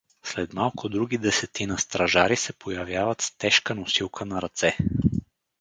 [0.23, 4.77] След малко други десетина стражари се появяват с тежка носилка на ръце.